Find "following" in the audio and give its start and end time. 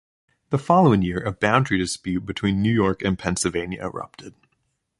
0.57-1.03